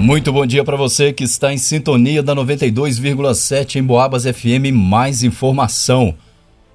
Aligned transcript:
Muito 0.00 0.32
bom 0.32 0.44
dia 0.44 0.62
para 0.62 0.76
você 0.76 1.12
que 1.12 1.24
está 1.24 1.52
em 1.52 1.58
sintonia 1.58 2.22
da 2.22 2.34
92,7 2.34 3.76
em 3.76 3.82
Boabas 3.82 4.24
FM. 4.24 4.72
Mais 4.72 5.22
informação. 5.22 6.14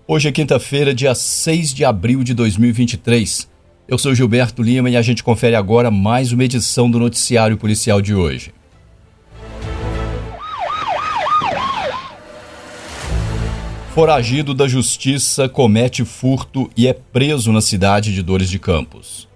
Hoje 0.08 0.30
é 0.30 0.32
quinta-feira, 0.32 0.94
dia 0.94 1.14
6 1.14 1.74
de 1.74 1.86
abril 1.86 2.24
de 2.24 2.34
2023. 2.34 3.48
Eu 3.88 3.98
sou 3.98 4.16
Gilberto 4.16 4.64
Lima 4.64 4.90
e 4.90 4.98
a 4.98 5.02
gente 5.02 5.24
confere 5.24 5.56
agora 5.56 5.92
mais 5.92 6.32
uma 6.32 6.44
edição 6.44 6.90
do 6.90 7.00
Noticiário 7.00 7.58
Policial 7.58 8.02
de 8.02 8.16
hoje. 8.16 8.52
Foragido 13.94 14.54
da 14.54 14.68
Justiça 14.68 15.50
comete 15.50 16.06
furto 16.06 16.72
e 16.78 16.88
é 16.88 16.94
preso 16.94 17.52
na 17.52 17.60
cidade 17.60 18.14
de 18.14 18.24
Dores 18.24 18.50
de 18.50 18.58
Campos. 18.58 19.28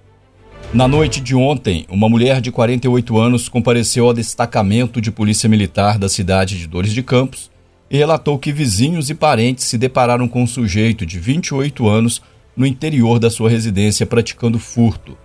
Na 0.74 0.88
noite 0.88 1.22
de 1.22 1.36
ontem, 1.36 1.86
uma 1.88 2.10
mulher 2.10 2.42
de 2.42 2.52
48 2.52 3.20
anos 3.20 3.48
compareceu 3.48 4.08
ao 4.08 4.14
destacamento 4.14 5.00
de 5.00 5.12
Polícia 5.12 5.48
Militar 5.48 6.00
da 6.00 6.10
cidade 6.10 6.58
de 6.58 6.66
Dores 6.66 6.92
de 6.92 7.04
Campos 7.04 7.52
e 7.92 7.98
relatou 7.98 8.40
que 8.40 8.52
vizinhos 8.52 9.08
e 9.12 9.14
parentes 9.14 9.66
se 9.66 9.78
depararam 9.78 10.28
com 10.28 10.42
um 10.42 10.48
sujeito 10.48 11.06
de 11.06 11.20
28 11.20 11.88
anos 11.88 12.24
no 12.58 12.66
interior 12.66 13.20
da 13.20 13.30
sua 13.30 13.52
residência 13.52 14.08
praticando 14.08 14.58
furto. 14.58 15.16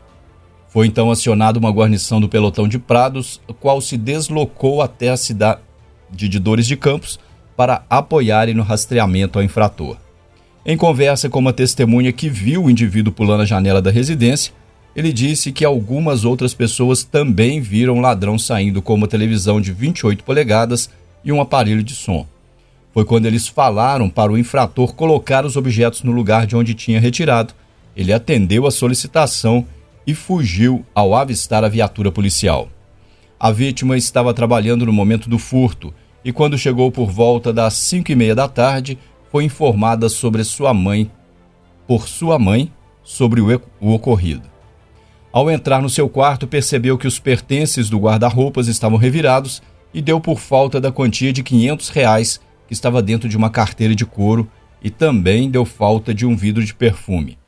Foi 0.69 0.87
então 0.87 1.11
acionada 1.11 1.59
uma 1.59 1.71
guarnição 1.71 2.21
do 2.21 2.29
pelotão 2.29 2.69
de 2.69 2.79
Prados, 2.79 3.41
qual 3.59 3.81
se 3.81 3.97
deslocou 3.97 4.83
até 4.83 5.09
a 5.09 5.17
cidade 5.17 5.61
de 6.11 6.39
Dores 6.39 6.67
de 6.67 6.77
Campos 6.77 7.19
para 7.57 7.87
apoiarem 7.89 8.53
no 8.53 8.63
rastreamento 8.63 9.39
ao 9.39 9.43
infrator. 9.43 9.97
Em 10.67 10.77
conversa 10.77 11.31
com 11.31 11.39
uma 11.39 11.55
testemunha 11.55 12.13
que 12.13 12.29
viu 12.29 12.65
o 12.65 12.71
indivíduo 12.71 13.15
pulando 13.15 13.41
a 13.41 13.47
janela 13.47 13.81
da 13.81 13.91
residência, 13.91 14.53
ele 14.99 15.13
disse 15.13 15.53
que 15.53 15.65
algumas 15.65 16.25
outras 16.25 16.53
pessoas 16.53 17.05
também 17.05 17.61
viram 17.61 17.99
o 17.99 18.01
ladrão 18.01 18.37
saindo 18.37 18.83
com 18.83 18.95
uma 18.95 19.07
televisão 19.07 19.61
de 19.61 19.73
28 19.73 20.25
polegadas 20.25 20.91
e 21.25 21.31
um 21.31 21.41
aparelho 21.41 21.85
de 21.85 21.95
som. 21.95 22.27
Foi 22.93 23.05
quando 23.05 23.27
eles 23.27 23.47
falaram 23.47 24.11
para 24.11 24.33
o 24.33 24.37
infrator 24.37 24.97
colocar 24.97 25.47
os 25.47 25.57
objetos 25.57 26.03
no 26.03 26.11
lugar 26.11 26.49
de 26.49 26.57
onde 26.57 26.75
tinha 26.75 26.99
retirado. 26.99 27.55
Ele 27.97 28.13
atendeu 28.13 28.67
a 28.67 28.73
solicitação 28.73 29.65
e 30.05 30.17
fugiu 30.17 30.85
ao 30.93 31.15
avistar 31.15 31.63
a 31.63 31.69
viatura 31.69 32.11
policial. 32.11 32.69
A 33.39 33.53
vítima 33.53 33.97
estava 33.97 34.35
trabalhando 34.35 34.85
no 34.85 34.93
momento 34.93 35.31
do 35.31 35.39
furto 35.39 35.95
e, 36.25 36.33
quando 36.33 36.59
chegou 36.59 36.91
por 36.91 37.09
volta 37.09 37.53
das 37.53 37.75
cinco 37.75 38.11
e 38.11 38.17
meia 38.17 38.35
da 38.35 38.49
tarde, 38.49 38.99
foi 39.31 39.45
informada 39.45 40.09
sobre 40.09 40.43
sua 40.43 40.75
mãe, 40.75 41.09
por 41.87 42.09
sua 42.09 42.37
mãe, 42.37 42.73
sobre 43.05 43.41
o, 43.41 43.63
o 43.81 43.93
ocorrido. 43.93 44.58
Ao 45.31 45.51
entrar 45.51 45.83
no 45.83 45.91
seu 45.91 46.09
quarto, 46.09 46.47
percebeu 46.47 46.97
que 46.97 47.07
os 47.07 47.19
pertences 47.19 47.91
do 47.91 47.99
guarda-roupas 47.99 48.67
estavam 48.67 48.97
revirados 48.97 49.63
e 49.93 50.01
deu 50.01 50.21
por 50.21 50.39
falta 50.39 50.81
da 50.81 50.91
quantia 50.91 51.33
de 51.33 51.43
500 51.43 51.89
reais 51.91 52.41
que 52.67 52.73
estava 52.73 53.03
dentro 53.03 53.29
de 53.29 53.37
uma 53.37 53.51
carteira 53.51 53.95
de 53.95 54.07
couro 54.07 54.49
e 54.83 54.91
também 54.91 55.51
deu 55.51 55.65
falta 55.65 56.15
de 56.15 56.25
um 56.25 56.37
vidro 56.37 56.65
de 56.65 56.75
perfume. 56.75 57.39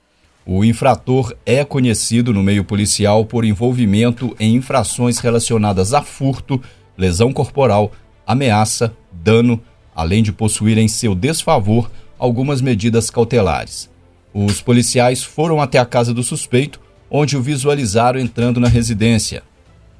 O 0.44 0.64
infrator 0.64 1.34
é 1.46 1.64
conhecido 1.64 2.32
no 2.32 2.42
meio 2.42 2.64
policial 2.64 3.24
por 3.24 3.44
envolvimento 3.44 4.34
em 4.38 4.56
infrações 4.56 5.18
relacionadas 5.18 5.94
a 5.94 6.02
furto, 6.02 6.60
lesão 6.98 7.32
corporal, 7.32 7.92
ameaça, 8.26 8.94
dano, 9.12 9.60
além 9.94 10.22
de 10.22 10.32
possuir 10.32 10.76
em 10.76 10.88
seu 10.88 11.14
desfavor 11.14 11.90
algumas 12.18 12.60
medidas 12.60 13.10
cautelares. 13.10 13.88
Os 14.34 14.60
policiais 14.60 15.22
foram 15.22 15.60
até 15.60 15.78
a 15.78 15.84
casa 15.86 16.12
do 16.12 16.22
suspeito 16.22 16.80
onde 17.10 17.36
o 17.36 17.42
visualizaram 17.42 18.20
entrando 18.20 18.60
na 18.60 18.68
residência. 18.68 19.42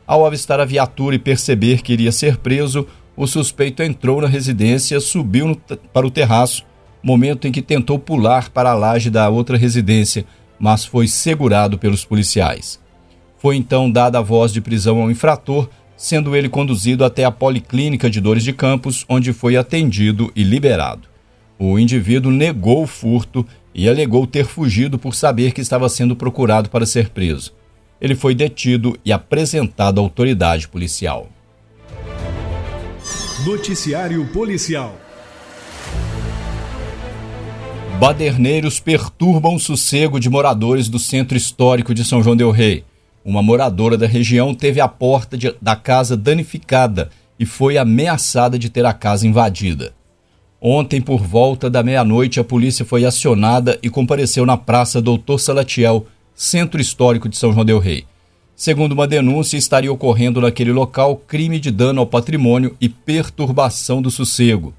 Ao 0.06 0.24
avistar 0.24 0.60
a 0.60 0.64
viatura 0.64 1.16
e 1.16 1.18
perceber 1.18 1.82
que 1.82 1.92
iria 1.92 2.12
ser 2.12 2.36
preso, 2.36 2.86
o 3.16 3.26
suspeito 3.26 3.82
entrou 3.82 4.20
na 4.20 4.28
residência, 4.28 5.00
subiu 5.00 5.48
no, 5.48 5.56
para 5.56 6.06
o 6.06 6.10
terraço, 6.10 6.64
momento 7.02 7.46
em 7.46 7.52
que 7.52 7.62
tentou 7.62 7.98
pular 7.98 8.50
para 8.50 8.70
a 8.70 8.74
laje 8.74 9.10
da 9.10 9.28
outra 9.28 9.56
residência, 9.56 10.24
mas 10.58 10.84
foi 10.84 11.08
segurado 11.08 11.78
pelos 11.78 12.04
policiais. 12.04 12.80
Foi 13.38 13.56
então 13.56 13.90
dada 13.90 14.18
a 14.18 14.22
voz 14.22 14.52
de 14.52 14.60
prisão 14.60 15.00
ao 15.00 15.10
infrator, 15.10 15.68
sendo 15.96 16.34
ele 16.34 16.48
conduzido 16.48 17.04
até 17.04 17.24
a 17.24 17.30
Policlínica 17.30 18.08
de 18.08 18.20
Dores 18.20 18.42
de 18.42 18.52
Campos, 18.52 19.04
onde 19.08 19.32
foi 19.32 19.56
atendido 19.56 20.30
e 20.34 20.42
liberado. 20.42 21.08
O 21.58 21.78
indivíduo 21.78 22.32
negou 22.32 22.82
o 22.82 22.86
furto 22.86 23.46
e 23.74 23.88
alegou 23.88 24.26
ter 24.26 24.46
fugido 24.46 24.98
por 24.98 25.14
saber 25.14 25.52
que 25.52 25.60
estava 25.60 25.88
sendo 25.88 26.16
procurado 26.16 26.68
para 26.70 26.86
ser 26.86 27.10
preso. 27.10 27.52
Ele 28.00 28.14
foi 28.14 28.34
detido 28.34 28.98
e 29.04 29.12
apresentado 29.12 30.00
à 30.00 30.02
autoridade 30.02 30.68
policial. 30.68 31.28
Noticiário 33.44 34.26
Policial 34.26 34.94
Baderneiros 37.98 38.80
perturbam 38.80 39.56
o 39.56 39.60
sossego 39.60 40.18
de 40.18 40.30
moradores 40.30 40.88
do 40.88 40.98
centro 40.98 41.36
histórico 41.36 41.92
de 41.92 42.02
São 42.02 42.22
João 42.22 42.34
Del 42.34 42.50
Rei. 42.50 42.82
Uma 43.22 43.42
moradora 43.42 43.98
da 43.98 44.06
região 44.06 44.54
teve 44.54 44.80
a 44.80 44.88
porta 44.88 45.36
de, 45.36 45.54
da 45.60 45.76
casa 45.76 46.16
danificada 46.16 47.10
e 47.38 47.44
foi 47.44 47.76
ameaçada 47.76 48.58
de 48.58 48.70
ter 48.70 48.86
a 48.86 48.94
casa 48.94 49.26
invadida. 49.26 49.92
Ontem, 50.62 51.00
por 51.00 51.22
volta 51.22 51.70
da 51.70 51.82
meia-noite, 51.82 52.38
a 52.38 52.44
polícia 52.44 52.84
foi 52.84 53.06
acionada 53.06 53.78
e 53.82 53.88
compareceu 53.88 54.44
na 54.44 54.58
Praça 54.58 55.00
Doutor 55.00 55.40
Salatiel, 55.40 56.06
centro 56.34 56.78
histórico 56.78 57.30
de 57.30 57.36
São 57.38 57.50
João 57.50 57.64
Del 57.64 57.78
Rei. 57.78 58.04
Segundo 58.54 58.92
uma 58.92 59.06
denúncia, 59.06 59.56
estaria 59.56 59.90
ocorrendo 59.90 60.38
naquele 60.38 60.70
local 60.70 61.16
crime 61.16 61.58
de 61.58 61.70
dano 61.70 62.00
ao 62.00 62.06
patrimônio 62.06 62.76
e 62.78 62.90
perturbação 62.90 64.02
do 64.02 64.10
sossego. 64.10 64.74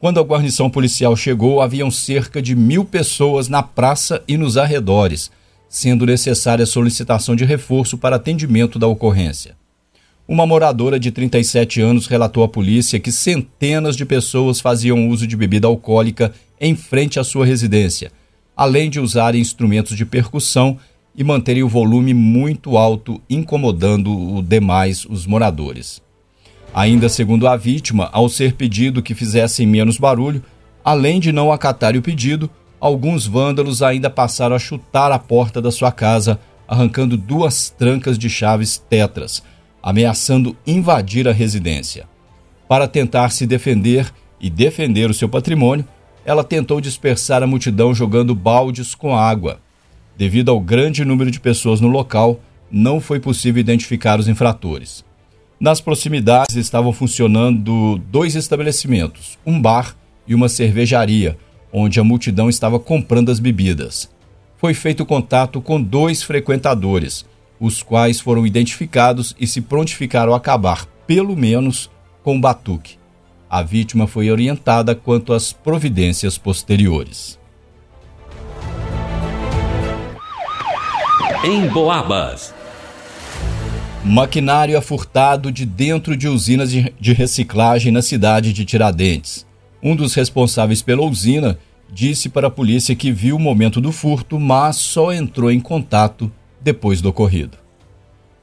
Quando 0.00 0.18
a 0.18 0.22
guarnição 0.22 0.70
policial 0.70 1.14
chegou, 1.14 1.60
haviam 1.60 1.90
cerca 1.90 2.40
de 2.40 2.56
mil 2.56 2.82
pessoas 2.82 3.50
na 3.50 3.62
praça 3.62 4.24
e 4.26 4.38
nos 4.38 4.56
arredores, 4.56 5.30
sendo 5.68 6.06
necessária 6.06 6.64
solicitação 6.64 7.36
de 7.36 7.44
reforço 7.44 7.98
para 7.98 8.16
atendimento 8.16 8.78
da 8.78 8.86
ocorrência. 8.86 9.61
Uma 10.26 10.46
moradora 10.46 11.00
de 11.00 11.10
37 11.10 11.80
anos 11.80 12.06
relatou 12.06 12.44
à 12.44 12.48
polícia 12.48 13.00
que 13.00 13.10
centenas 13.10 13.96
de 13.96 14.06
pessoas 14.06 14.60
faziam 14.60 15.08
uso 15.08 15.26
de 15.26 15.36
bebida 15.36 15.66
alcoólica 15.66 16.32
em 16.60 16.76
frente 16.76 17.18
à 17.18 17.24
sua 17.24 17.44
residência, 17.44 18.12
além 18.56 18.88
de 18.88 19.00
usarem 19.00 19.40
instrumentos 19.40 19.96
de 19.96 20.06
percussão 20.06 20.78
e 21.14 21.24
manterem 21.24 21.64
o 21.64 21.68
volume 21.68 22.14
muito 22.14 22.76
alto, 22.78 23.20
incomodando 23.28 24.16
o 24.16 24.40
demais 24.40 25.04
os 25.04 25.26
moradores. 25.26 26.00
Ainda 26.72 27.08
segundo 27.08 27.48
a 27.48 27.56
vítima, 27.56 28.08
ao 28.12 28.28
ser 28.28 28.54
pedido 28.54 29.02
que 29.02 29.16
fizessem 29.16 29.66
menos 29.66 29.98
barulho, 29.98 30.42
além 30.84 31.18
de 31.18 31.32
não 31.32 31.52
acatarem 31.52 31.98
o 31.98 32.02
pedido, 32.02 32.48
alguns 32.80 33.26
vândalos 33.26 33.82
ainda 33.82 34.08
passaram 34.08 34.54
a 34.54 34.60
chutar 34.60 35.10
a 35.10 35.18
porta 35.18 35.60
da 35.60 35.72
sua 35.72 35.90
casa, 35.90 36.38
arrancando 36.66 37.16
duas 37.16 37.70
trancas 37.70 38.16
de 38.16 38.30
chaves 38.30 38.78
tetras 38.78 39.42
ameaçando 39.82 40.56
invadir 40.66 41.26
a 41.26 41.32
residência. 41.32 42.06
Para 42.68 42.86
tentar 42.86 43.30
se 43.30 43.46
defender 43.46 44.12
e 44.40 44.48
defender 44.48 45.10
o 45.10 45.14
seu 45.14 45.28
patrimônio, 45.28 45.86
ela 46.24 46.44
tentou 46.44 46.80
dispersar 46.80 47.42
a 47.42 47.46
multidão 47.46 47.94
jogando 47.94 48.34
baldes 48.34 48.94
com 48.94 49.14
água. 49.14 49.60
Devido 50.16 50.50
ao 50.50 50.60
grande 50.60 51.04
número 51.04 51.30
de 51.30 51.40
pessoas 51.40 51.80
no 51.80 51.88
local, 51.88 52.40
não 52.70 53.00
foi 53.00 53.18
possível 53.18 53.60
identificar 53.60 54.18
os 54.18 54.28
infratores. 54.28 55.04
Nas 55.60 55.80
proximidades 55.80 56.56
estavam 56.56 56.92
funcionando 56.92 57.98
dois 58.10 58.34
estabelecimentos, 58.34 59.38
um 59.44 59.60
bar 59.60 59.96
e 60.26 60.34
uma 60.34 60.48
cervejaria, 60.48 61.36
onde 61.72 62.00
a 62.00 62.04
multidão 62.04 62.48
estava 62.48 62.78
comprando 62.78 63.30
as 63.30 63.38
bebidas. 63.38 64.10
Foi 64.56 64.74
feito 64.74 65.06
contato 65.06 65.60
com 65.60 65.80
dois 65.80 66.22
frequentadores, 66.22 67.24
os 67.62 67.80
quais 67.80 68.18
foram 68.18 68.44
identificados 68.44 69.36
e 69.38 69.46
se 69.46 69.60
prontificaram 69.60 70.34
a 70.34 70.36
acabar, 70.36 70.84
pelo 71.06 71.36
menos, 71.36 71.88
com 72.20 72.36
o 72.36 72.40
batuque. 72.40 72.96
A 73.48 73.62
vítima 73.62 74.08
foi 74.08 74.32
orientada 74.32 74.96
quanto 74.96 75.32
às 75.32 75.52
providências 75.52 76.36
posteriores. 76.36 77.38
Em 81.44 81.68
Boabas. 81.68 82.52
Maquinário 84.04 84.76
é 84.76 84.80
furtado 84.80 85.52
de 85.52 85.64
dentro 85.64 86.16
de 86.16 86.26
usinas 86.26 86.72
de 86.72 87.12
reciclagem 87.12 87.92
na 87.92 88.02
cidade 88.02 88.52
de 88.52 88.64
Tiradentes. 88.64 89.46
Um 89.80 89.94
dos 89.94 90.14
responsáveis 90.14 90.82
pela 90.82 91.02
usina 91.02 91.56
disse 91.88 92.28
para 92.28 92.48
a 92.48 92.50
polícia 92.50 92.96
que 92.96 93.12
viu 93.12 93.36
o 93.36 93.40
momento 93.40 93.80
do 93.80 93.92
furto, 93.92 94.40
mas 94.40 94.74
só 94.76 95.12
entrou 95.12 95.48
em 95.48 95.60
contato 95.60 96.32
depois 96.62 97.00
do 97.00 97.08
ocorrido. 97.08 97.58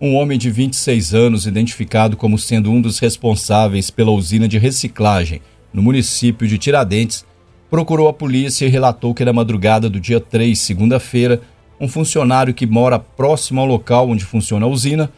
Um 0.02 0.16
homem 0.16 0.38
de 0.38 0.50
26 0.50 1.14
anos, 1.14 1.46
identificado 1.46 2.16
como 2.16 2.38
sendo 2.38 2.72
um 2.72 2.82
dos 2.82 3.00
responsáveis 3.00 3.90
pela 3.90 4.12
usina 4.12 4.48
de 4.48 4.58
reciclagem 4.58 5.42
no 5.74 5.82
município 5.82 6.48
de 6.48 6.58
Tiradentes, 6.58 7.26
procurou 7.70 8.08
a 8.08 8.14
polícia 8.14 8.66
e 8.66 8.70
relatou 8.70 9.14
que 9.14 9.26
na 9.26 9.34
madrugada 9.34 9.90
do 9.90 10.00
dia 10.00 10.20
3, 10.20 10.58
segunda-feira, 10.58 11.42
um 11.80 11.88
funcionário 11.88 12.54
que 12.54 12.66
mora 12.66 12.98
próximo 12.98 13.62
ao 13.62 13.68
local 13.68 14.10
onde 14.10 14.26
funciona 14.26 14.66
a 14.66 14.70
usina 14.70 15.12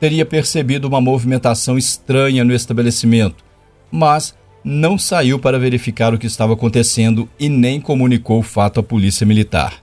teria 0.00 0.24
percebido 0.24 0.86
uma 0.86 1.00
movimentação 1.00 1.76
estranha 1.76 2.44
no 2.44 2.54
estabelecimento, 2.54 3.44
mas 3.90 4.34
não 4.64 4.98
saiu 4.98 5.38
para 5.38 5.58
verificar 5.58 6.14
o 6.14 6.18
que 6.18 6.26
estava 6.26 6.52
acontecendo 6.52 7.28
e 7.38 7.48
nem 7.48 7.80
comunicou 7.80 8.38
o 8.38 8.42
fato 8.42 8.80
à 8.80 8.82
polícia 8.82 9.26
militar. 9.26 9.82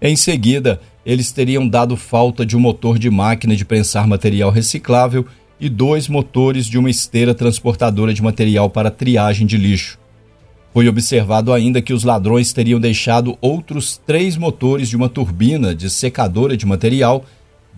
Em 0.00 0.14
seguida, 0.14 0.80
eles 1.08 1.32
teriam 1.32 1.66
dado 1.66 1.96
falta 1.96 2.44
de 2.44 2.54
um 2.54 2.60
motor 2.60 2.98
de 2.98 3.08
máquina 3.08 3.56
de 3.56 3.64
prensar 3.64 4.06
material 4.06 4.50
reciclável 4.50 5.24
e 5.58 5.66
dois 5.66 6.06
motores 6.06 6.66
de 6.66 6.76
uma 6.76 6.90
esteira 6.90 7.34
transportadora 7.34 8.12
de 8.12 8.22
material 8.22 8.68
para 8.68 8.90
triagem 8.90 9.46
de 9.46 9.56
lixo. 9.56 9.98
Foi 10.70 10.86
observado 10.86 11.50
ainda 11.50 11.80
que 11.80 11.94
os 11.94 12.04
ladrões 12.04 12.52
teriam 12.52 12.78
deixado 12.78 13.38
outros 13.40 13.98
três 14.06 14.36
motores 14.36 14.90
de 14.90 14.96
uma 14.96 15.08
turbina 15.08 15.74
de 15.74 15.88
secadora 15.88 16.58
de 16.58 16.66
material 16.66 17.24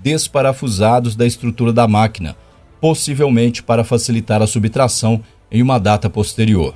desparafusados 0.03 1.15
da 1.15 1.25
estrutura 1.25 1.73
da 1.73 1.87
máquina, 1.87 2.35
possivelmente 2.81 3.63
para 3.63 3.85
facilitar 3.85 4.43
a 4.43 4.47
subtração 4.47 5.23
em 5.53 5.63
uma 5.63 5.79
data 5.79 6.11
posterior. 6.11 6.75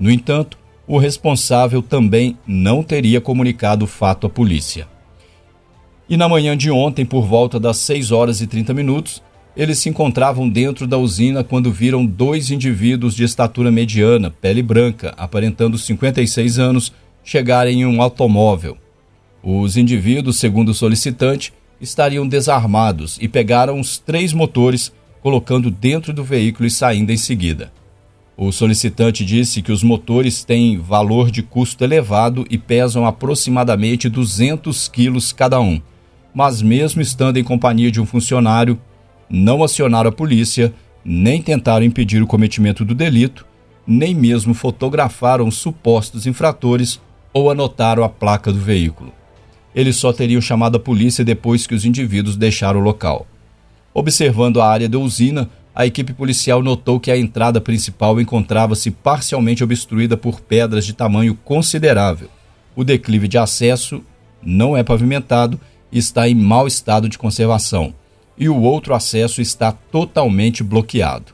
No 0.00 0.10
entanto, 0.10 0.58
o 0.84 0.98
responsável 0.98 1.80
também 1.80 2.36
não 2.44 2.82
teria 2.82 3.20
comunicado 3.20 3.84
o 3.84 3.88
fato 3.88 4.26
à 4.26 4.30
polícia. 4.30 4.90
E 6.08 6.16
na 6.16 6.28
manhã 6.28 6.56
de 6.56 6.70
ontem, 6.70 7.04
por 7.04 7.26
volta 7.26 7.60
das 7.60 7.78
6 7.78 8.10
horas 8.10 8.40
e 8.40 8.46
30 8.46 8.74
minutos, 8.74 9.22
eles 9.56 9.78
se 9.78 9.88
encontravam 9.88 10.48
dentro 10.48 10.86
da 10.86 10.98
usina 10.98 11.44
quando 11.44 11.70
viram 11.70 12.04
dois 12.04 12.50
indivíduos 12.50 13.14
de 13.14 13.24
estatura 13.24 13.70
mediana, 13.70 14.30
pele 14.30 14.62
branca, 14.62 15.14
aparentando 15.16 15.78
56 15.78 16.58
anos, 16.58 16.92
chegarem 17.22 17.82
em 17.82 17.86
um 17.86 18.00
automóvel. 18.02 18.76
Os 19.42 19.76
indivíduos, 19.76 20.38
segundo 20.38 20.70
o 20.70 20.74
solicitante, 20.74 21.52
estariam 21.80 22.26
desarmados 22.26 23.18
e 23.20 23.28
pegaram 23.28 23.78
os 23.78 23.98
três 23.98 24.32
motores, 24.32 24.92
colocando 25.20 25.70
dentro 25.70 26.12
do 26.12 26.24
veículo 26.24 26.66
e 26.66 26.70
saindo 26.70 27.12
em 27.12 27.16
seguida. 27.16 27.72
O 28.36 28.50
solicitante 28.50 29.24
disse 29.24 29.60
que 29.60 29.70
os 29.70 29.82
motores 29.82 30.42
têm 30.42 30.78
valor 30.78 31.30
de 31.30 31.42
custo 31.42 31.84
elevado 31.84 32.46
e 32.48 32.56
pesam 32.56 33.04
aproximadamente 33.04 34.08
200 34.08 34.88
quilos 34.88 35.32
cada 35.32 35.60
um, 35.60 35.80
mas, 36.34 36.62
mesmo 36.62 37.02
estando 37.02 37.36
em 37.36 37.44
companhia 37.44 37.90
de 37.90 38.00
um 38.00 38.06
funcionário, 38.06 38.78
não 39.28 39.62
acionaram 39.62 40.08
a 40.08 40.12
polícia, 40.12 40.72
nem 41.04 41.42
tentaram 41.42 41.84
impedir 41.84 42.22
o 42.22 42.26
cometimento 42.26 42.84
do 42.84 42.94
delito, 42.94 43.46
nem 43.86 44.14
mesmo 44.14 44.54
fotografaram 44.54 45.50
supostos 45.50 46.26
infratores 46.26 47.00
ou 47.32 47.50
anotaram 47.50 48.04
a 48.04 48.08
placa 48.08 48.52
do 48.52 48.58
veículo. 48.58 49.12
Eles 49.74 49.96
só 49.96 50.12
teriam 50.12 50.40
chamado 50.40 50.76
a 50.76 50.80
polícia 50.80 51.24
depois 51.24 51.66
que 51.66 51.74
os 51.74 51.84
indivíduos 51.84 52.36
deixaram 52.36 52.80
o 52.80 52.82
local. 52.82 53.26
Observando 53.94 54.60
a 54.60 54.68
área 54.68 54.88
da 54.88 54.98
usina, 54.98 55.48
a 55.74 55.86
equipe 55.86 56.12
policial 56.12 56.62
notou 56.62 57.00
que 57.00 57.10
a 57.10 57.16
entrada 57.16 57.60
principal 57.60 58.20
encontrava-se 58.20 58.90
parcialmente 58.90 59.64
obstruída 59.64 60.16
por 60.16 60.40
pedras 60.40 60.84
de 60.84 60.92
tamanho 60.92 61.34
considerável. 61.34 62.28
O 62.76 62.84
declive 62.84 63.26
de 63.26 63.38
acesso 63.38 64.02
não 64.42 64.76
é 64.76 64.82
pavimentado 64.82 65.58
está 65.92 66.28
em 66.28 66.34
mau 66.34 66.66
estado 66.66 67.08
de 67.08 67.18
conservação, 67.18 67.94
e 68.36 68.48
o 68.48 68.60
outro 68.60 68.94
acesso 68.94 69.40
está 69.40 69.70
totalmente 69.70 70.62
bloqueado. 70.62 71.32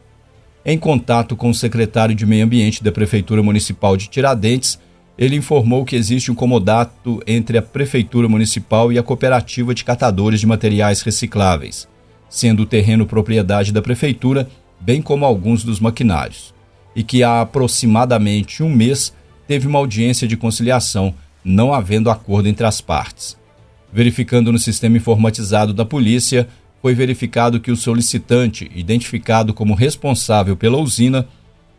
Em 0.64 0.76
contato 0.76 1.36
com 1.36 1.48
o 1.48 1.54
secretário 1.54 2.14
de 2.14 2.26
Meio 2.26 2.44
Ambiente 2.44 2.82
da 2.82 2.92
Prefeitura 2.92 3.42
Municipal 3.42 3.96
de 3.96 4.08
Tiradentes, 4.08 4.78
ele 5.16 5.36
informou 5.36 5.84
que 5.84 5.96
existe 5.96 6.30
um 6.30 6.34
comodato 6.34 7.22
entre 7.26 7.56
a 7.56 7.62
Prefeitura 7.62 8.28
Municipal 8.28 8.92
e 8.92 8.98
a 8.98 9.02
Cooperativa 9.02 9.74
de 9.74 9.84
Catadores 9.84 10.40
de 10.40 10.46
Materiais 10.46 11.00
Recicláveis 11.02 11.88
sendo 12.28 12.62
o 12.62 12.66
terreno 12.66 13.06
propriedade 13.06 13.72
da 13.72 13.82
prefeitura, 13.82 14.48
bem 14.80 15.00
como 15.00 15.24
alguns 15.24 15.64
dos 15.64 15.80
maquinários, 15.80 16.54
e 16.94 17.02
que 17.02 17.22
há 17.22 17.40
aproximadamente 17.40 18.62
um 18.62 18.70
mês 18.70 19.12
teve 19.46 19.66
uma 19.66 19.78
audiência 19.78 20.28
de 20.28 20.36
conciliação, 20.36 21.14
não 21.42 21.72
havendo 21.72 22.10
acordo 22.10 22.48
entre 22.48 22.66
as 22.66 22.80
partes. 22.80 23.37
Verificando 23.92 24.52
no 24.52 24.58
sistema 24.58 24.96
informatizado 24.96 25.72
da 25.72 25.84
polícia, 25.84 26.48
foi 26.80 26.94
verificado 26.94 27.60
que 27.60 27.70
o 27.70 27.76
solicitante, 27.76 28.70
identificado 28.74 29.52
como 29.52 29.74
responsável 29.74 30.56
pela 30.56 30.78
usina, 30.78 31.26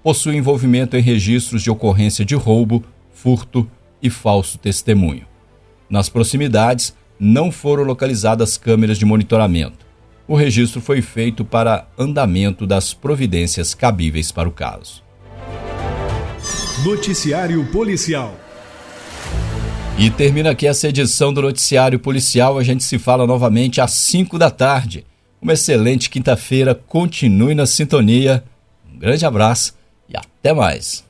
possui 0.03 0.35
envolvimento 0.35 0.97
em 0.97 1.01
registros 1.01 1.61
de 1.61 1.71
ocorrência 1.71 2.25
de 2.25 2.35
roubo, 2.35 2.83
furto 3.13 3.69
e 4.01 4.09
falso 4.09 4.57
testemunho. 4.57 5.25
Nas 5.89 6.09
proximidades, 6.09 6.95
não 7.19 7.51
foram 7.51 7.83
localizadas 7.83 8.57
câmeras 8.57 8.97
de 8.97 9.05
monitoramento 9.05 9.89
o 10.29 10.35
registro 10.35 10.79
foi 10.79 11.01
feito 11.01 11.43
para 11.43 11.87
andamento 11.97 12.67
das 12.67 12.93
providências 12.93 13.73
cabíveis 13.73 14.31
para 14.31 14.47
o 14.47 14.51
caso. 14.51 15.03
Noticiário 16.85 17.65
Policial. 17.71 18.39
E 20.01 20.09
termina 20.09 20.51
aqui 20.51 20.65
essa 20.65 20.87
edição 20.87 21.33
do 21.33 21.41
Noticiário 21.41 21.99
Policial. 21.99 22.57
A 22.57 22.63
gente 22.63 22.85
se 22.85 22.97
fala 22.97 23.27
novamente 23.27 23.81
às 23.81 23.91
5 23.91 24.39
da 24.39 24.49
tarde. 24.49 25.05
Uma 25.41 25.51
excelente 25.51 26.09
quinta-feira. 26.09 26.73
Continue 26.73 27.53
na 27.53 27.65
sintonia. 27.65 28.41
Um 28.89 28.97
grande 28.97 29.25
abraço 29.25 29.73
e 30.07 30.15
até 30.15 30.53
mais. 30.53 31.03